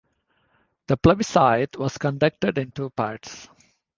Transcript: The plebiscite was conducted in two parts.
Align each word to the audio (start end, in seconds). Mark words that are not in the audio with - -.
The 0.87 0.97
plebiscite 0.97 1.77
was 1.77 1.99
conducted 1.99 2.57
in 2.57 2.71
two 2.71 2.89
parts. 2.89 3.47